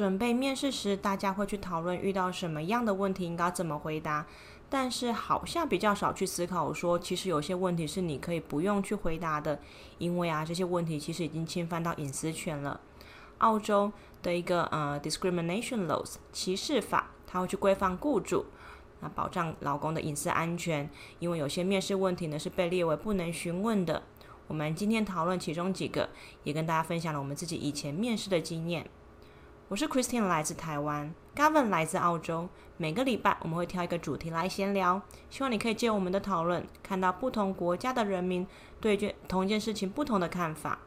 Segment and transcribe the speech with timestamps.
[0.00, 4.26] 准备面试时，大家会去讨论遇到什么样的问题应该怎么回答，
[4.70, 9.60] 但是好像比较少去思考说，其实有些问题是你可以不用去回答的，
[9.98, 12.80] 因为啊，这些问题其实已经侵犯到隐私权了。
[13.40, 13.92] 澳洲
[14.22, 18.46] 的一个呃 discrimination laws 歧视法，它会去规范雇主，
[19.00, 20.88] 那保障劳工的隐私安全，
[21.18, 24.02] 因为有些面试问题呢是被列为不能询问的。
[24.48, 26.08] 我们今天讨论其中几个，
[26.44, 28.88] 也跟大家分享了我们自己以前面试的经验。
[29.70, 32.48] 我是 Christine，来自台湾；Gavin 来自澳洲。
[32.76, 38.44] 每个礼拜我们会挑一个主题来闲聊，希望你可以借我们的讨论，看到不同国家的人民
[38.80, 40.80] 对这同一件事情不同的看法。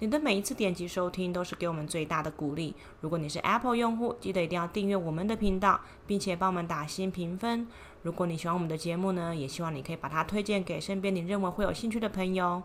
[0.00, 2.76] 你的每一次点击收听都是给我们最大的鼓励。
[3.00, 7.66] 如果你是 Apple 用户，记得一定要订阅我们的频道，并且帮我们打新评分。
[8.02, 12.62] 如果你喜欢我们的节目呢，也希望你可以把它推荐给身边你认为会有兴趣的朋友。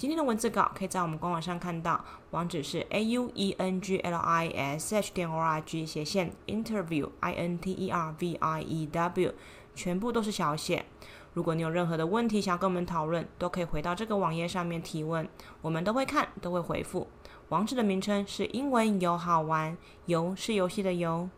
[0.00, 6.32] 今天的文字稿可以在我们官网上看到，网址是 a u e n g l i s h 点 o r g 斜线
[6.46, 9.34] interview i n t e r v i e w，
[9.74, 10.86] 全部都是小写。
[11.34, 15.28] 如果你有任何的问题想要跟我们讨论，都可以回到这个网页上面提问，
[15.60, 17.06] 我们都会看，都会回复。
[17.50, 21.28] 网址的名称是英文游好玩，游是游戏的游。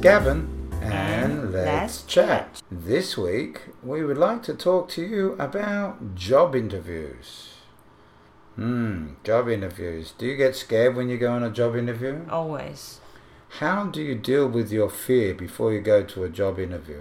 [0.00, 0.70] Gavin.
[0.80, 2.62] And, let's, chat.
[2.70, 7.54] This week, we would like to talk to you about job interviews.
[8.54, 10.14] Hmm, job interviews.
[10.16, 12.24] Do you get scared when you go on a job interview?
[12.30, 13.00] Always.
[13.58, 17.00] How do you deal with your fear before you go to a job interview?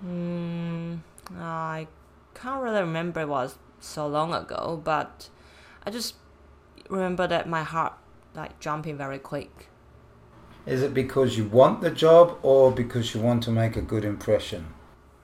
[0.00, 0.96] Hmm,
[1.36, 1.88] I
[2.34, 3.20] can't really remember.
[3.20, 5.28] It was so long ago, but
[5.84, 6.14] I just
[6.88, 7.92] remember that my heart
[8.34, 9.69] like jumping very quick.
[10.66, 14.04] Is it because you want the job or because you want to make a good
[14.04, 14.74] impression?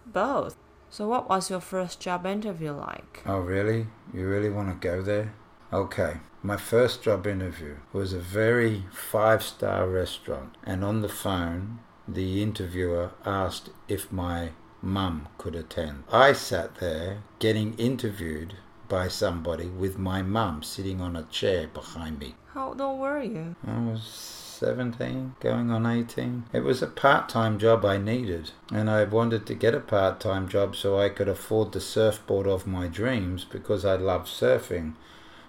[0.07, 0.57] Both.
[0.89, 3.23] So, what was your first job interview like?
[3.27, 3.89] Oh, really?
[4.15, 5.35] You really want to go there?
[5.73, 6.19] Okay.
[6.43, 12.41] My first job interview was a very five star restaurant, and on the phone, the
[12.41, 16.05] interviewer asked if my mum could attend.
[16.13, 18.55] I sat there getting interviewed
[18.89, 22.37] by somebody with my mum sitting on a chair behind me.
[22.55, 23.57] How old were you?
[23.67, 26.45] I was 17, going on 18.
[26.53, 30.19] It was a part time job I needed, and I wanted to get a part
[30.21, 34.95] time job so I could afford the surfboard of my dreams because I love surfing.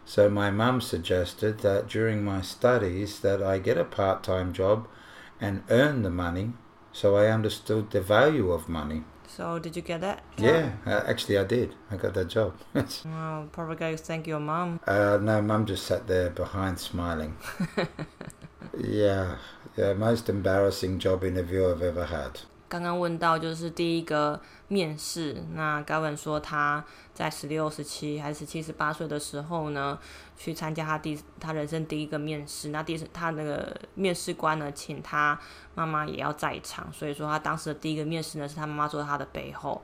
[0.05, 4.87] So my mum suggested that during my studies that I get a part time job
[5.39, 6.53] and earn the money
[6.91, 9.03] so I understood the value of money.
[9.27, 10.23] So did you get that?
[10.37, 10.45] Job?
[10.45, 11.75] Yeah, uh, actually I did.
[11.91, 12.55] I got that job.
[12.73, 14.79] well, probably go thank your mum.
[14.87, 17.37] Uh, no, mum just sat there behind smiling.
[18.77, 19.37] Yeah,
[19.75, 22.31] yeah, most embarrassing job interview I've ever had.
[22.69, 29.97] 刚刚问到就是第一个面试，那高文说他在十六、十七还是十七、十八岁的时候呢，
[30.35, 32.69] 去参加他第他人生第一个面试。
[32.69, 35.39] 那第他那个面试官呢，请他
[35.75, 39.81] 妈妈也要在场，所以说他当时的第一个面试呢，是他妈妈坐在他的背后。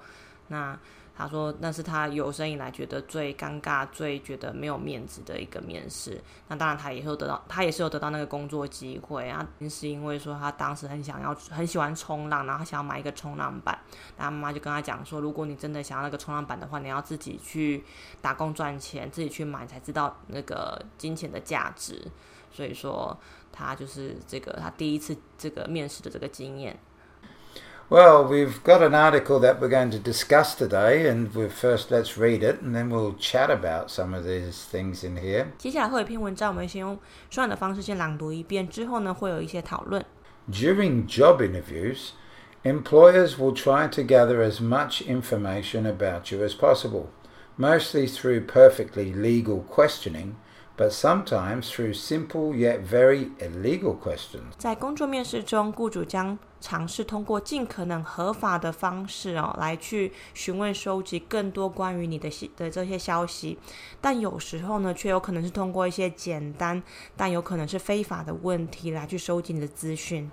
[0.50, 0.78] 那
[1.16, 6.19] 他说那是他有生以来觉得最尴尬、最觉得没有面子的一个面试。
[6.47, 13.78] 那当然，他也有得到，他也是有得到那个工作机会啊，是因为说他当时很想要、很喜欢冲浪，然后想要买一个冲浪板。
[14.18, 17.84] 他妈妈就跟他讲说，如果你真的想要那个冲浪板的话，你要自己去
[18.19, 22.02] 打工赚钱，自己去买才知道那个金钱的价值。
[22.52, 23.16] 所以说，
[23.52, 26.79] 他就是这个他第一次这个面试的这个经验。
[27.91, 32.61] Well, we've got an article that we're going to discuss today, and first let's read it,
[32.61, 35.47] and then we'll chat about some of these things in here.
[35.56, 36.99] 接下来会有一篇文章，我们先用
[37.31, 40.05] 书的方式先朗读一遍，之后呢会有一些讨论。
[40.50, 42.11] During job interviews,
[42.62, 47.06] employers will try to gather as much information about you as possible,
[47.59, 50.34] mostly through perfectly legal questioning
[50.77, 54.53] but sometimes through simple yet very illegal questions.
[54.57, 63.60] 在工作面试中，雇主将 尝试通过尽可能合法的方式哦，来去询问、收集更多关于你的的这些消息，
[64.00, 66.82] 但有时候呢，却有可能是通过一些简单
[67.18, 70.32] 但有可能是非法的问题来去收集你的资讯。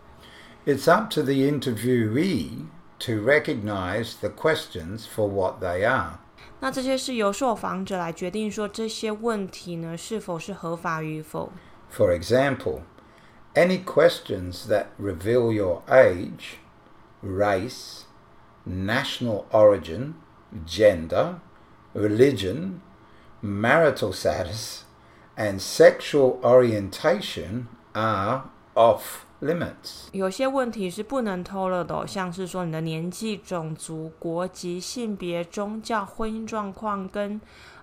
[0.64, 2.66] It's up to the interviewee
[3.00, 6.20] to recognize the questions for what they are.
[6.60, 11.50] 那这些是由受访者来决定说这些问题呢是否是合法与否。
[11.92, 12.82] For example,
[13.59, 16.57] any questions that reveal your age,
[17.21, 18.05] race,
[18.65, 20.15] national origin,
[20.65, 21.39] gender,
[21.93, 22.81] religion,
[23.41, 24.83] marital status,
[25.37, 30.09] and sexual orientation are off limits.
[30.11, 37.39] 有些问题是不能透露的哦、像是说你的年纪、种族、国籍、性别、宗教、婚姻状况跟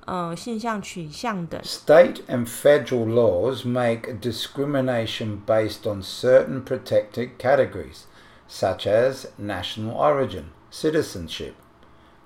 [0.07, 1.61] 呃性向取向等。
[1.63, 8.07] State and federal laws make discrimination based on certain protected categories,
[8.49, 11.55] such as national origin, citizenship,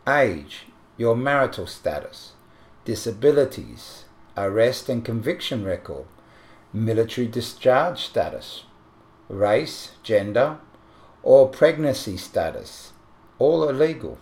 [0.07, 0.67] age,
[0.97, 2.33] your marital status,
[2.85, 4.05] disabilities,
[4.37, 6.07] arrest and conviction record,
[6.73, 8.65] military discharge status,
[9.29, 10.59] race, gender,
[11.23, 12.93] or pregnancy status.
[13.39, 14.19] All are legal.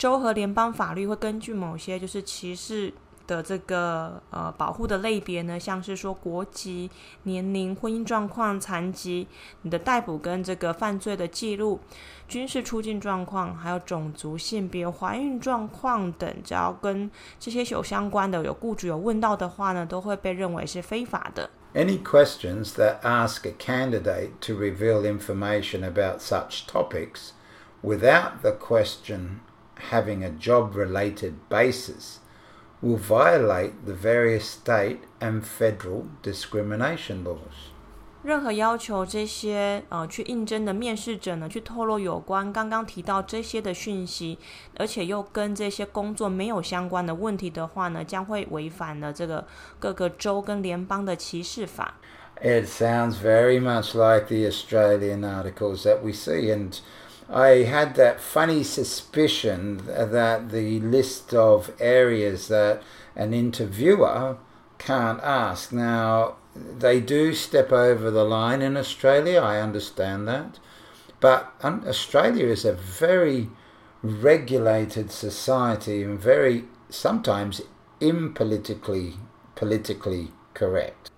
[0.00, 2.90] 州和联邦法律会根据某些就是歧视
[3.26, 6.90] 的这个呃保护的类别呢，像是说国籍、
[7.24, 9.28] 年龄、婚姻状况、残疾、
[9.60, 11.78] 你的逮捕跟这个犯罪的记录、
[12.26, 21.50] 军事出境状况，还有种族、性别、怀孕状况等，只要跟这些有相关的，有雇主有问到的话呢，都会被认为是非法的。
[21.74, 27.32] Any questions that ask a candidate to reveal information about such topics
[27.82, 29.40] without the question
[29.91, 32.19] having a job related basis
[32.81, 37.71] will violate the various state and federal discrimination laws.
[38.23, 44.39] 任何要求这些呃去应征的面试者呢，去透露有关刚刚提到这些的讯息，
[44.77, 49.45] 而且又跟这些工作没有相关的问题的话呢，将会违反了这个
[49.79, 51.93] 各个州跟联邦的歧视法。
[52.41, 56.79] It sounds very much like the Australian articles that we see, and
[57.32, 62.82] I had that funny suspicion that the list of areas that
[63.14, 64.36] an interviewer
[64.78, 65.72] can't ask.
[65.72, 70.58] Now, they do step over the line in Australia, I understand that.
[71.20, 73.50] But Australia is a very
[74.02, 77.62] regulated society and very sometimes
[78.00, 79.14] impolitically
[79.54, 81.10] politically correct.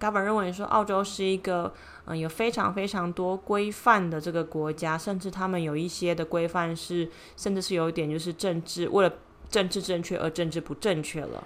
[0.00, 1.72] Gavin 认为说，澳洲是一个
[2.05, 9.13] 嗯、呃有非常非常多规范的这个国家，甚至他们有一些的规范是，甚至是有一点就是政治为了
[9.49, 11.43] 政治正确而政治不正确了。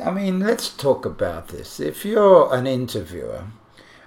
[0.00, 1.78] I mean, let's talk about this.
[1.80, 3.44] If you're an interviewer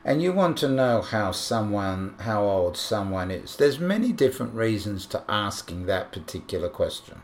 [0.04, 5.06] and you want to know how someone, how old someone is, there's many different reasons
[5.08, 7.22] to asking that particular question.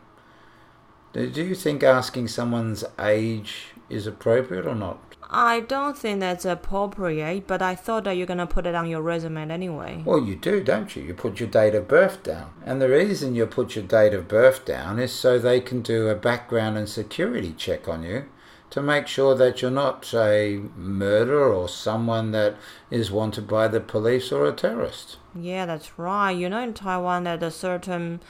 [1.11, 4.99] Do do you think asking someone's age is appropriate or not?
[5.32, 9.00] I don't think that's appropriate, but I thought that you're gonna put it on your
[9.00, 10.02] resume anyway.
[10.04, 11.04] Well, you do, don't you?
[11.04, 12.50] You put your date of birth down.
[12.66, 16.08] And the reason you put your date of birth down is so they can do
[16.08, 18.24] a background and security check on you
[18.70, 22.56] to make sure that you're not a murderer or someone that
[22.90, 25.16] is wanted by the police or a terrorist.
[25.34, 26.32] Yeah, that's right.
[26.32, 28.20] You know, in Taiwan, that a certain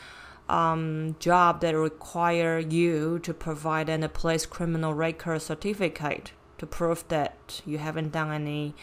[0.51, 7.09] um, job that require you to provide an a police criminal record certificate to prove
[7.09, 8.75] that you haven't done any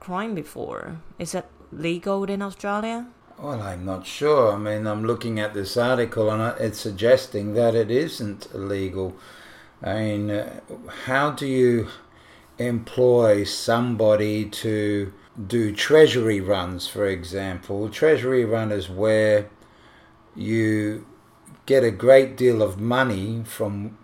[0.00, 1.02] crime before.
[1.18, 3.08] Is that legal in Australia?
[3.38, 4.54] Well, I'm not sure.
[4.54, 9.14] I mean, I'm looking at this article and it's suggesting that it isn't illegal.
[9.82, 10.60] I mean, uh,
[11.04, 11.88] how do you
[12.56, 15.12] employ somebody to
[15.46, 17.90] do treasury runs, for example?
[17.90, 19.50] Treasury run is where
[20.34, 21.06] you
[21.66, 23.98] get a great deal of money from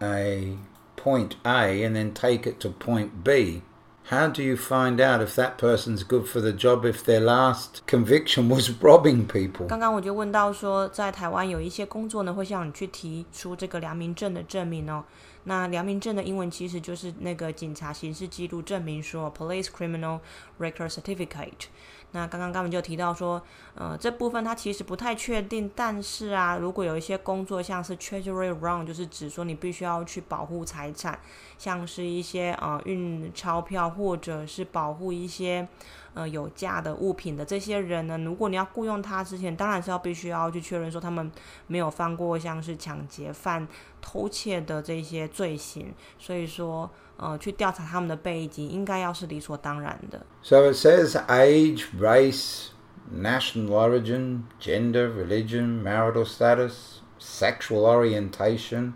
[0.00, 0.56] a
[0.95, 3.61] point A and then take it to point B.
[4.09, 7.85] How do you find out if that person's good for the job if their last
[7.85, 9.67] conviction was robbing people?
[9.67, 15.03] 刚刚我就问到说，在台湾有一些工作呢，会向你去提出这个良民证的证明哦。
[15.45, 20.19] 那良民证的英文其实就是那个警察刑事记录证明书 （Police Criminal
[20.59, 21.67] Record Certificate）。
[22.12, 23.42] 那刚刚他们就提到说，
[23.74, 31.18] 呃，这部分他其实不太确定，但是啊，如果有一些工作像是 Treasury Run，就是指说你必须要去保护财产，
[31.58, 35.68] 像是一些呃运钞票或者是保护一些
[36.16, 41.30] 呃有价的物品的这些人呢，如果你要雇佣他之前，当然是要必须要去确认说他们
[41.66, 43.68] 没有犯过像是抢劫犯、
[44.00, 50.24] 偷窃的这些罪行，所以说呃去调查他们的背景，应该要是理所当然的。
[50.42, 52.68] So it says age, race,
[53.14, 58.94] national origin, gender, religion, marital status, sexual orientation.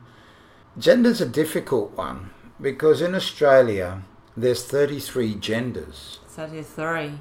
[0.78, 4.02] Gender's a difficult one because in Australia
[4.38, 6.19] there's 33 genders.
[6.29, 7.19] Thirty-three.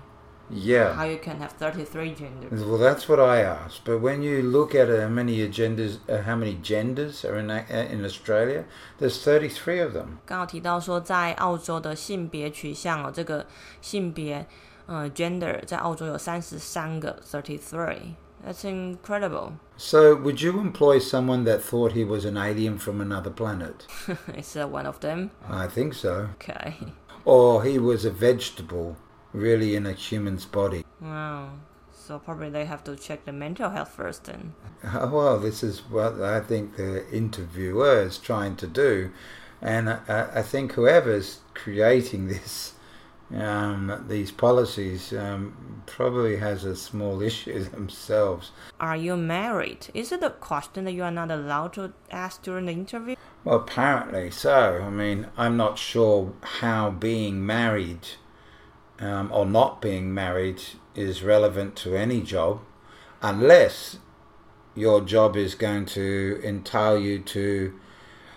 [0.50, 0.92] Yeah.
[0.92, 2.62] How you can have thirty-three genders?
[2.62, 3.84] Well, that's what I asked.
[3.86, 7.64] But when you look at how many genders, uh, how many genders are in uh,
[7.90, 8.64] in Australia,
[8.98, 10.18] there's 33 of them.
[10.26, 13.46] 刚好提到说，在澳洲的性别取向哦，这个
[13.80, 14.46] 性别
[14.86, 18.14] 呃 gender 在澳洲有三十三个 thirty three。
[18.46, 19.52] That's incredible.
[19.78, 23.86] So, would you employ someone that thought he was an alien from another planet?
[24.36, 25.30] Is that one of them?
[25.48, 26.28] I think so.
[26.38, 26.74] Okay.
[27.25, 28.97] Or he was a vegetable,
[29.33, 30.85] really in a human's body.
[31.01, 31.51] Wow.
[32.09, 34.53] So probably they have to check the mental health first then.
[34.83, 39.11] Oh, well, this is what I think the interviewer is trying to do.
[39.61, 42.73] And I, I think whoever's creating this,
[43.35, 48.51] um, these policies, um, probably has a small issue themselves.
[48.79, 49.87] Are you married?
[49.93, 53.17] Is it a question that you are not allowed to ask during the interview?
[53.43, 54.81] Well, apparently so.
[54.83, 58.07] I mean, I'm not sure how being married
[58.99, 60.61] um, or not being married
[60.95, 62.59] is relevant to any job
[63.21, 63.97] unless
[64.75, 67.79] your job is going to entail you to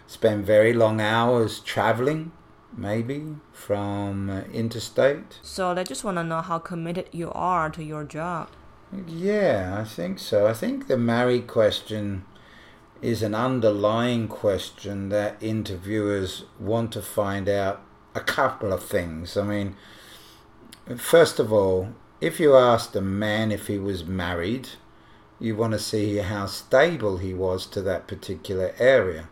[0.06, 2.32] spend very long hours traveling,
[2.76, 5.38] maybe from uh, interstate.
[5.42, 8.48] So they just want to know how committed you are to your job.
[9.06, 10.46] Yeah, I think so.
[10.46, 12.24] I think the married question
[13.02, 17.82] is an underlying question that interviewers want to find out
[18.14, 19.36] a couple of things.
[19.36, 19.74] I mean,
[20.96, 21.88] first of all,
[22.20, 24.68] if you asked a man if he was married,
[25.40, 29.28] you want to see how stable he was to that particular area.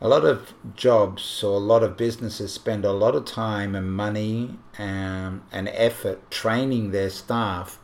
[0.00, 3.92] A lot of jobs or a lot of businesses spend a lot of time and
[3.92, 7.80] money um, and effort training their staff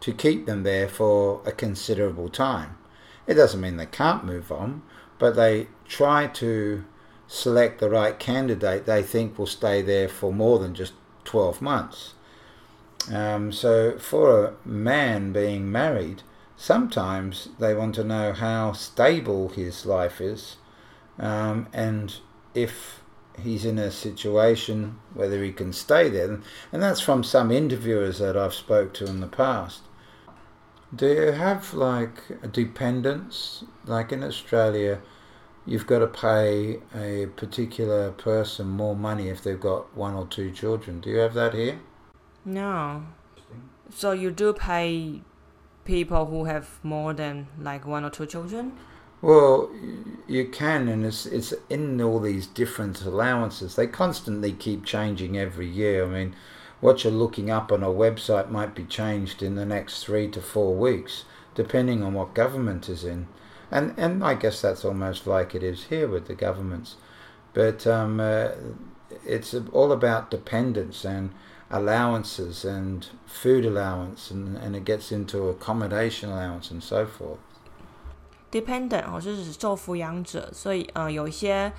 [0.00, 2.76] to keep them there for a considerable time.
[3.26, 4.82] It doesn't mean they can't move on,
[5.18, 6.84] but they try to
[7.26, 10.92] select the right candidate they think will stay there for more than just
[11.24, 12.14] 12 months.
[13.12, 16.22] Um, so, for a man being married,
[16.56, 20.56] sometimes they want to know how stable his life is
[21.18, 22.16] um, and
[22.54, 23.00] if
[23.40, 26.40] he's in a situation whether he can stay there.
[26.70, 29.80] And that's from some interviewers that I've spoke to in the past.
[30.94, 33.64] Do you have like a dependents?
[33.86, 35.00] Like in Australia,
[35.66, 40.50] you've got to pay a particular person more money if they've got one or two
[40.50, 41.00] children.
[41.00, 41.80] Do you have that here?
[42.44, 43.04] No.
[43.90, 45.22] So you do pay
[45.84, 48.72] people who have more than like one or two children?
[49.20, 49.70] Well,
[50.26, 53.76] you can, and it's it's in all these different allowances.
[53.76, 56.04] They constantly keep changing every year.
[56.04, 56.36] I mean,
[56.81, 60.41] what you're looking up on a website might be changed in the next three to
[60.41, 63.27] four weeks, depending on what government is in,
[63.71, 66.95] and and I guess that's almost like it is here with the governments,
[67.53, 68.49] but um, uh,
[69.25, 71.31] it's all about dependence and
[71.69, 77.39] allowances and food allowance and, and it gets into accommodation allowance and so forth.
[78.49, 81.71] Dependent 哦，是指受抚养者，所以呃，有一些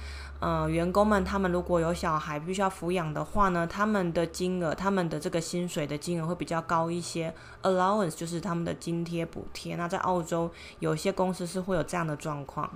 [0.43, 7.35] 呃员工们，他们如果有小孩必须要抚养的话呢，他们的金额，他们的这个薪水的金额会比较高一些。
[7.63, 9.77] Allowance 就是他们的津贴补贴。
[9.77, 12.71] 那在澳洲，有些公司是会有这样的状况。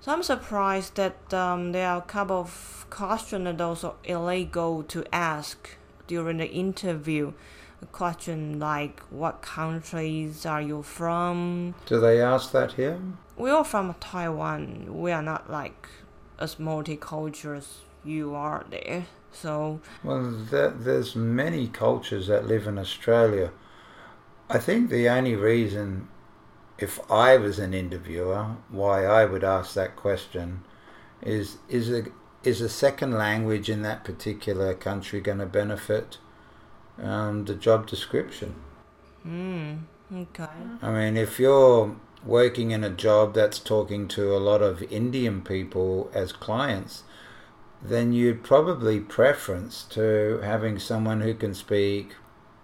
[0.00, 5.02] So I'm surprised that um, there are a couple of questions that also illegal to
[5.10, 5.56] ask
[6.08, 7.32] during the interview
[7.82, 12.98] a question like what countries are you from do they ask that here
[13.36, 15.88] we are from taiwan we are not like
[16.39, 22.77] as multicultural as you are there so well there, there's many cultures that live in
[22.77, 23.51] australia
[24.49, 26.07] i think the only reason
[26.77, 30.63] if i was an interviewer why i would ask that question
[31.21, 32.05] is is a
[32.45, 36.17] is a second language in that particular country going to benefit
[37.01, 38.55] um, the job description?
[39.27, 39.79] Mm,
[40.13, 40.47] okay.
[40.81, 45.40] I mean, if you're working in a job that's talking to a lot of Indian
[45.40, 47.04] people as clients,
[47.82, 52.16] then you'd probably preference to having someone who can speak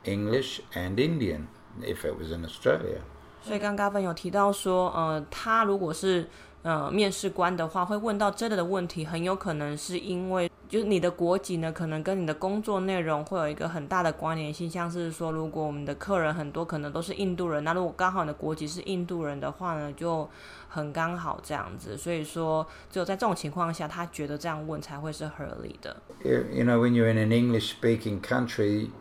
[0.04, 1.49] English and Indian
[1.83, 3.00] if it was in Australia.
[3.42, 6.28] 所以刚刚 Gavin 有提到说，呃，他如果是
[6.63, 14.70] 呃，面试官的话会问到这类的问题，很有可能是因为就是你的国籍呢，可能跟你的工作内容会有一个很大的关联性。
[14.70, 20.30] 像是说，如果我们的客人很多可能都是印度人，那如果刚好你的国籍是印度人的话呢，就
[20.70, 21.98] 很刚好这样子。
[21.98, 25.98] 所以说，只有在这种情况下，他觉得这样问才会是合理的。
[26.24, 28.91] You know, when you're in an English-speaking country,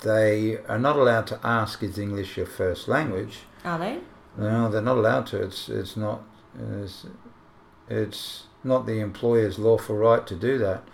[0.00, 3.38] they are not allowed to ask is English your first language.
[3.64, 3.98] Are they?
[4.36, 5.38] No, they're not allowed to.
[5.38, 6.20] It's it's not.
[6.58, 10.84] It's, not the employer's lawful right to do that,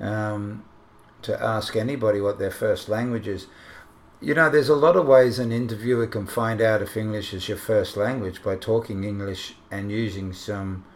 [0.00, 0.64] um,
[1.22, 3.46] to ask anybody what their first language is.
[4.20, 7.48] You know, there's a lot of ways an interviewer can find out if English is
[7.48, 10.86] your first language by talking English and using some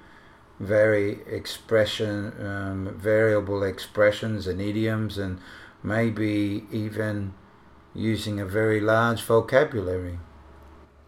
[0.58, 5.38] very expression, um, variable expressions and idioms, and
[5.82, 7.34] maybe even
[7.94, 10.18] using a very large vocabulary.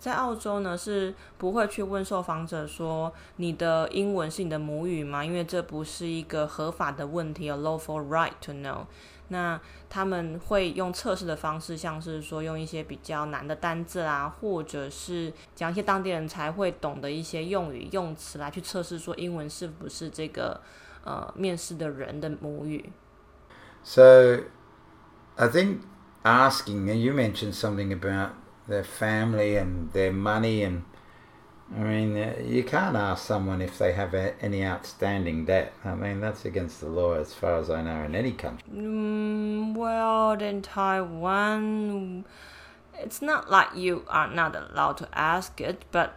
[0.02, 5.24] 在澳洲呢，是不会去问受访者说你的英文是你的母语吗？
[5.24, 8.84] 因为这不是一个合法的问题，有 lawful right to know。
[9.28, 20.60] 那他们会用测试的方式，像是说用一些比较难的单字啊，或者是讲一些当地人才会懂的一些用语用词来去测试说英文是不是这个
[21.04, 22.90] 呃面试的人的母语。
[23.84, 24.40] So,
[25.36, 25.82] I think
[26.24, 28.30] asking, and you mentioned something about
[28.68, 30.84] their family and their money and
[31.74, 35.72] I mean, uh, you can't ask someone if they have a, any outstanding debt.
[35.84, 38.68] I mean, that's against the law as far as I know in any country.
[38.70, 42.26] Mm, well, in Taiwan,
[42.98, 46.14] it's not like you are not allowed to ask it, but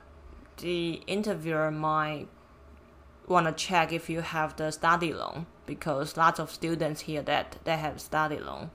[0.58, 2.28] the interviewer might
[3.26, 7.58] want to check if you have the study loan because lots of students here that
[7.64, 8.72] they have study loan.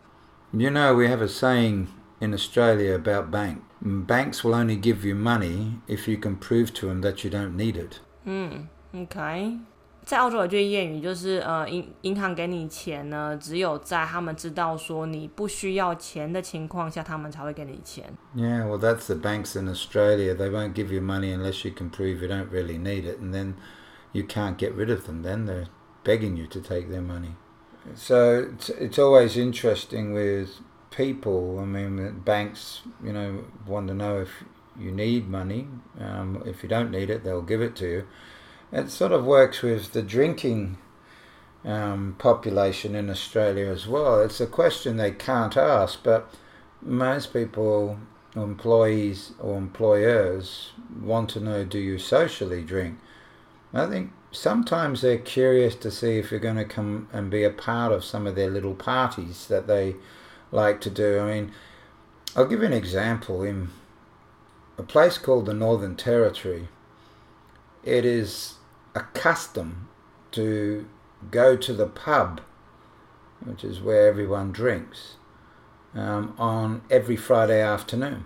[0.52, 1.88] You know, we have a saying
[2.19, 3.61] in Australia about bank.
[3.81, 7.55] Banks will only give you money if you can prove to them that you don't
[7.55, 7.97] need it.
[8.23, 9.59] 嗯，OK，
[10.03, 18.11] 在澳洲有句谚语，就是呃，银银行给你钱呢，只有在他们知道说你不需要钱的情况下，他们才会给你钱。
[18.35, 20.35] Yeah, well, that's the banks in Australia.
[20.35, 23.33] They won't give you money unless you can prove you don't really need it, and
[23.33, 23.53] then
[24.13, 25.21] you can't get rid of them.
[25.21, 25.67] Then they're
[26.03, 27.35] begging you to take their money.
[27.93, 30.59] So it's, it's always interesting with
[30.90, 31.58] people.
[31.60, 34.30] I mean, banks, you know, want to know if
[34.78, 35.68] you need money.
[35.98, 38.08] Um, if you don't need it, they'll give it to you.
[38.72, 40.78] It sort of works with the drinking
[41.64, 44.20] um, population in Australia as well.
[44.20, 46.32] It's a question they can't ask, but
[46.80, 47.98] most people,
[48.34, 50.70] employees or employers,
[51.00, 52.98] want to know do you socially drink?
[53.74, 57.50] I think sometimes they're curious to see if you're going to come and be a
[57.50, 59.96] part of some of their little parties that they
[60.52, 61.18] like to do.
[61.20, 61.52] I mean,
[62.36, 63.42] I'll give you an example.
[63.42, 63.70] In
[64.78, 66.68] a place called the Northern Territory,
[67.84, 68.54] it is
[68.94, 69.88] a custom
[70.32, 70.86] to
[71.30, 72.40] go to the pub,
[73.44, 75.16] which is where everyone drinks,
[75.94, 78.24] um, on every Friday afternoon.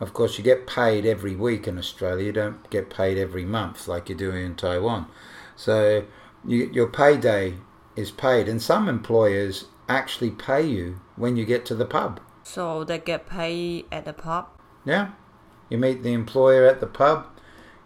[0.00, 2.26] Of course, you get paid every week in Australia.
[2.26, 5.06] You don't get paid every month like you do in Taiwan.
[5.56, 6.04] So
[6.44, 7.54] you, your payday
[7.94, 12.20] is paid, and some employers actually pay you when you get to the pub.
[12.42, 14.48] So they get paid at the pub.
[14.84, 15.12] Yeah,
[15.68, 17.26] you meet the employer at the pub,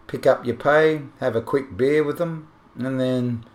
[0.07, 3.45] pick up your pay, have a quick beer with them, and then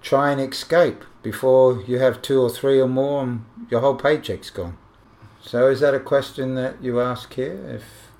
[0.00, 4.50] try and escape before you have two or three or more and your whole paycheck's
[4.50, 4.76] gone.
[5.40, 7.54] So is that a question that you ask here?
[7.68, 8.12] If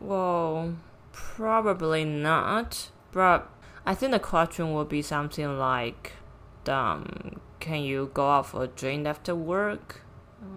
[0.00, 0.76] Well,
[1.12, 2.90] probably not.
[3.12, 3.48] But
[3.86, 6.12] I think the question will be something like,
[6.66, 10.02] um, can you go out for a drink after work?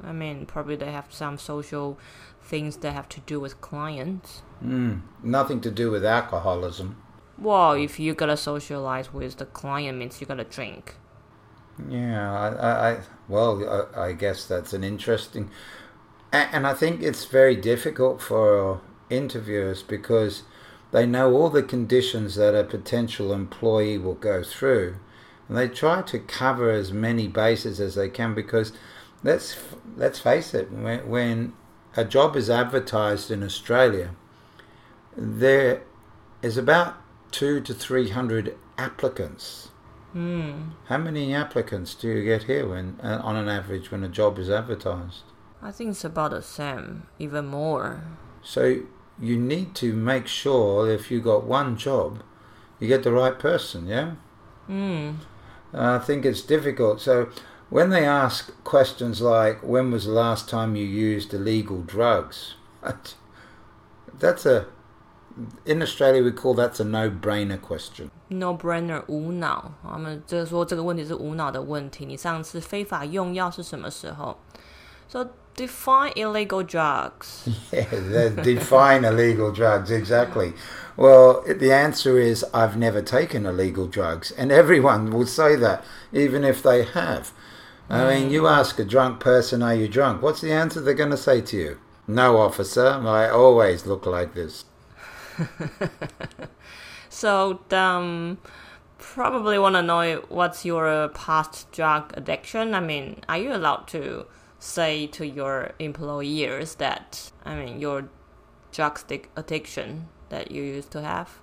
[0.04, 1.98] I mean, probably they have some social
[2.42, 4.44] things that have to do with clients.
[4.64, 6.96] mm, nothing to do with alcoholism.
[7.40, 10.98] Well, if you gotta socialize with the client, means you gotta drink.
[11.90, 15.50] Yeah, I, I, well, I, I guess that's an interesting,
[16.32, 20.44] and, and I think it's very difficult for interviewers because
[20.92, 24.98] they know all the conditions that a potential employee will go through,
[25.48, 28.74] and they try to cover as many bases as they can because
[29.24, 29.58] let's
[29.96, 31.54] let's face it, when, when
[31.96, 34.12] a job is advertised in Australia,
[35.16, 35.84] there
[36.42, 36.98] is about
[37.32, 39.70] two to three hundred applicants.
[40.14, 40.70] Hmm.
[40.86, 44.40] How many applicants do you get here when, uh, on an average, when a job
[44.40, 45.24] is advertised?
[45.62, 48.04] I think it's about the same, even more.
[48.42, 48.84] So
[49.20, 52.24] you need to make sure if you got one job,
[52.80, 53.88] you get the right person.
[53.88, 54.16] Yeah,
[54.68, 55.12] Hmm.
[55.73, 57.01] I think it's difficult.
[57.01, 57.29] So
[57.71, 62.57] when they ask questions like, "When was the last time you used illegal drugs?"
[64.21, 64.67] That's a
[65.65, 68.11] in Australia we call that a no-brainer question.
[68.29, 69.73] No brainer，无脑。
[69.83, 72.05] 他们就是说这个问题是无脑的问题。
[72.05, 74.37] 你上次非法用药是什么时候？
[75.09, 77.50] So define illegal drugs.
[77.74, 80.54] Yeah, define illegal drugs exactly.
[80.96, 86.46] Well, the answer is I've never taken illegal drugs, and everyone will say that, even
[86.46, 87.34] if they have.
[87.90, 91.12] I mean, you ask a drunk person, "Are you drunk?" What's the answer they're going
[91.12, 91.80] to say to you?
[92.08, 92.88] No, officer.
[92.88, 94.66] I always look like this.
[97.10, 98.38] So um,
[99.00, 102.76] probably want to know what's your past drug addiction.
[102.76, 104.28] I mean, are you allowed to
[104.60, 108.10] say to your employers that I mean your
[108.72, 111.40] drug stick addiction that you used to have?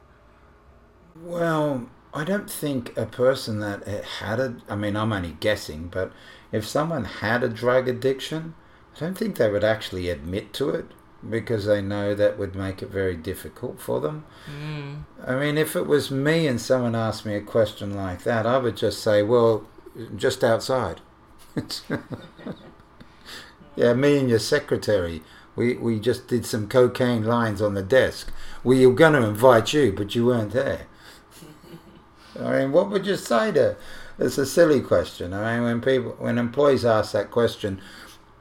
[1.16, 4.57] Well, I don't think a person that had a.
[4.68, 6.12] I mean, I'm only guessing, but
[6.53, 8.55] if someone had a drug addiction,
[8.96, 10.87] I don't think they would actually admit to it.
[11.29, 14.24] because they know that would make it very difficult for them.
[14.46, 15.05] Mm.
[15.27, 18.59] I mean, if it was me and someone asked me a question like that, I
[18.59, 19.66] would just say, well,
[20.16, 21.00] just outside.
[23.76, 25.22] yeah, me and your secretary,
[25.56, 28.32] we, we just did some cocaine lines on the desk.
[28.62, 30.87] We were going to invite you, but you weren't there.
[32.40, 33.76] I mean, what would you say to?
[34.18, 35.32] It's a silly question.
[35.32, 37.80] I mean, when people, when employees ask that question,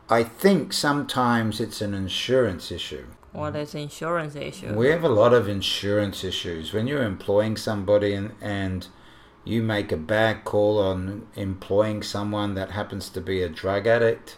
[0.09, 3.05] I think sometimes it's an insurance issue.
[3.31, 4.73] What is an insurance issue?
[4.73, 8.87] We have a lot of insurance issues when you're employing somebody and, and
[9.43, 14.37] you make a bad call on employing someone that happens to be a drug addict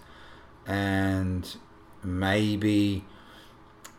[0.67, 1.57] and
[2.03, 3.05] maybe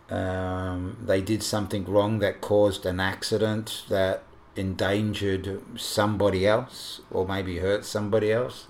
[0.09, 4.23] um, they did something wrong that caused an accident that
[4.55, 8.67] endangered somebody else or maybe hurt somebody else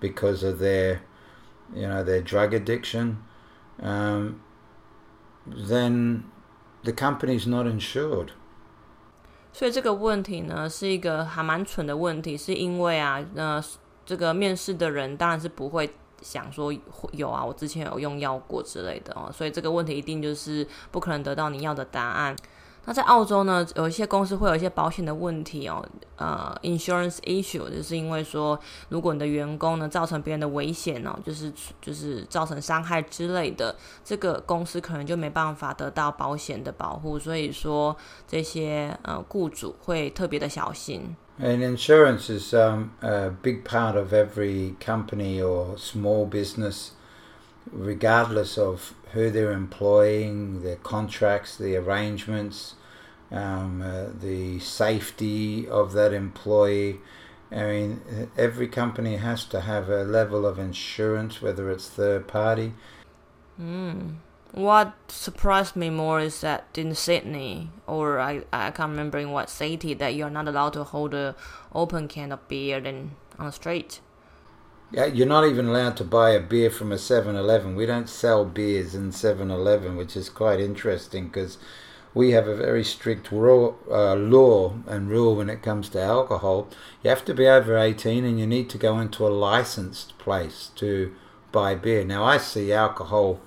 [0.00, 1.00] because of their
[1.74, 3.18] you know their drug addiction
[3.82, 4.40] um,
[5.46, 6.24] then
[6.84, 8.32] the company's not insured
[9.52, 13.62] 所以这个问题呢，是一个还蛮蠢的问题，是因为啊，呃，
[14.04, 16.73] 这个面试的人当然是不会 想说
[17.11, 22.35] 有啊，我之前有用药过之类的哦，所以这个问题一定就是不可能得到你要的答案。
[22.85, 37.95] 那在澳洲呢，有一些公司会有一些保险的问题哦，呃，insurance issue，就是因为说，如果你的员工呢造成别人的危险哦，就是就是造成伤害之类的，这个公司可能就没办法得到保险的保护，所以说
[38.27, 41.15] 这些呃雇主会特别的小心。
[41.41, 46.91] And insurance is um, a big part of every company or small business,
[47.71, 52.75] regardless of who they're employing, their contracts, the arrangements,
[53.31, 56.99] um, uh, the safety of that employee.
[57.51, 62.73] I mean, every company has to have a level of insurance, whether it's third party.
[63.59, 64.15] Mm.
[64.51, 69.49] What surprised me more is that in Sydney, or I, I can't remember in what
[69.49, 71.35] city, that you're not allowed to hold an
[71.73, 73.99] open can of beer in, on the street.
[74.91, 77.75] Yeah, you're not even allowed to buy a beer from a 7-Eleven.
[77.75, 81.59] We don't sell beers in 7-Eleven, which is quite interesting because
[82.15, 86.69] we have a very strict uh, law and rule when it comes to alcohol.
[87.03, 90.71] You have to be over 18 and you need to go into a licensed place
[90.77, 91.13] to
[91.51, 92.03] buy beer.
[92.03, 93.41] Now, I see alcohol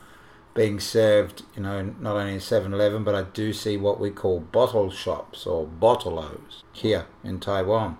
[0.54, 4.40] being served, you know, not only in 7-Eleven, but I do see what we call
[4.40, 7.98] bottle shops or bottle-os here in Taiwan.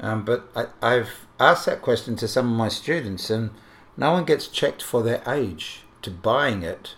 [0.00, 3.50] Um, but I, I've asked that question to some of my students, and
[3.96, 6.94] no one gets checked for their age to buying it.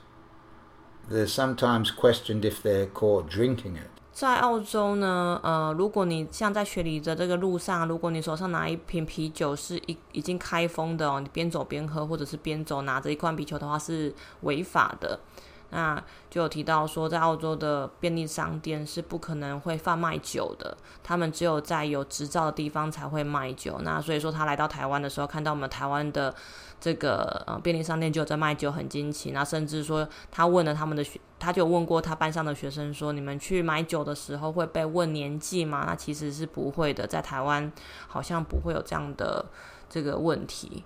[1.09, 3.91] They're sometimes questioned if they're caught drinking it.
[4.17, 15.21] 在澳洲呢，呃，如果你像在雪梨的这个路上，如果你手上拿一瓶啤酒是一已经开封的哦，你边走边喝，或者是边走拿着一罐啤酒的话是违法的。
[15.69, 20.75] 那就有提到说，在澳洲的便利商店是不可能会贩卖酒的，
[21.05, 23.79] 他们只有在有执照的地方才会卖酒。
[23.83, 26.35] 那所以说，他来到台湾的时候，看到我们台湾的
[26.81, 29.33] 这个呃便利商店就在卖酒，很惊奇。
[29.33, 37.71] 那甚至说，他问了他们的学，他就问过他班上的学生说：“你们去买酒的时候会被问年纪吗？”那其实是不会的，在台湾
[38.09, 39.45] 好像不会有这样的
[39.89, 40.85] 这个问题。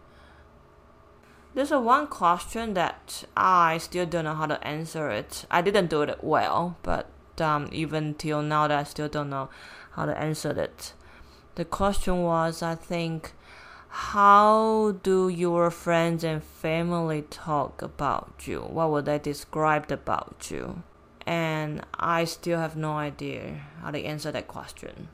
[1.54, 5.44] There's one question that I still don't know how to answer it.
[5.48, 7.06] I didn't do it well, but
[7.38, 9.48] um, even till now, that I still don't know
[9.96, 10.92] how to answer it.
[11.56, 13.32] The question was, I think,
[13.90, 18.60] how do your friends and family talk about you?
[18.60, 20.84] What would they describe about you?
[21.26, 25.08] And I still have no idea how to answer that question.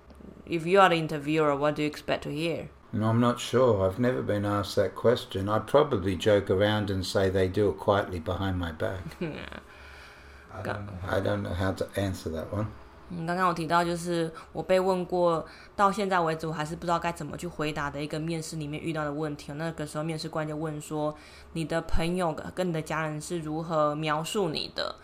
[0.45, 2.69] If you are the interviewer, what do you expect to hear?
[2.93, 3.87] No, I'm not sure.
[3.87, 5.49] I've never been asked that question.
[5.49, 9.01] I'd probably joke around and say they do it quietly behind my back.
[9.21, 12.73] I, don't know, I don't know how to answer that one.
[13.11, 19.53] 嗯，刚刚我提到就是我被问过，到现在为止我还是不知道该怎么去回答的一个面试里面遇到的问题。
[19.53, 21.15] 那个时候面试官就问说，
[21.53, 24.97] 你的朋友跟你的家人是如何描述你的？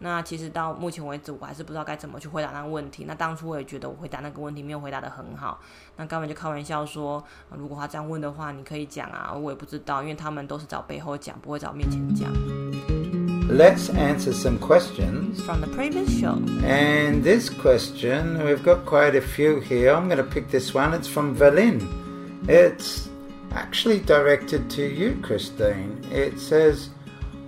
[0.00, 3.04] 那其实到目前为止，我还是不知道该怎么去回答那个问题。
[3.06, 5.60] 那当初我也觉得我回答那个问题没有回答的很好。
[5.96, 13.03] 那刚本就开玩笑说，如果他这样问的话，你可以讲啊，我也不知道，因为他们都是找背后讲，不会找面前讲。
[13.48, 16.42] Let's answer some questions from the previous show.
[16.64, 19.92] And this question, we've got quite a few here.
[19.92, 20.94] I'm going to pick this one.
[20.94, 22.48] It's from Valin.
[22.48, 23.08] It's
[23.52, 26.02] actually directed to you, Christine.
[26.10, 26.88] It says,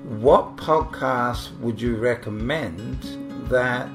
[0.05, 3.03] What podcast would you recommend
[3.49, 3.91] that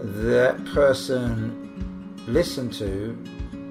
[0.00, 3.16] that person listen to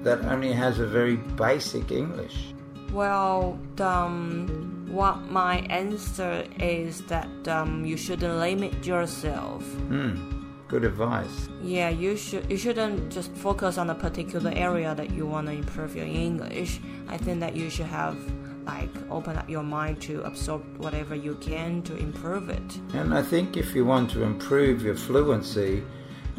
[0.04, 2.54] that only has a very basic English?
[2.92, 9.64] Well, um, Well, my answer is that um, you shouldn't limit yourself.
[9.88, 10.42] Hmm.
[10.68, 11.48] Good advice.
[11.62, 12.50] Yeah, you should.
[12.50, 16.78] You shouldn't just focus on a particular area that you want to improve your English.
[17.08, 18.18] I think that you should have
[18.66, 22.78] like open up your mind to absorb whatever you can to improve it.
[22.92, 25.82] And I think if you want to improve your fluency,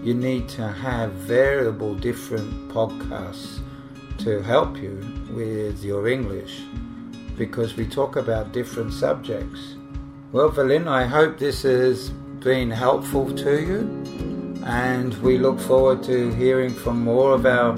[0.01, 3.61] you need to have variable different podcasts
[4.19, 4.99] to help you
[5.31, 6.61] with your English
[7.37, 9.75] because we talk about different subjects.
[10.31, 16.31] Well, Valin, I hope this has been helpful to you, and we look forward to
[16.33, 17.71] hearing from more of our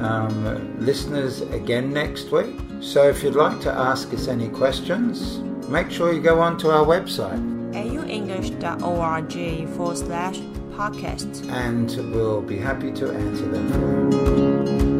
[0.00, 2.58] um, listeners again next week.
[2.80, 6.84] So, if you'd like to ask us any questions, make sure you go onto our
[6.84, 10.38] website auenglish.org forward slash
[10.76, 11.50] podcast.
[11.50, 14.91] and we'll be happy to answer them for you.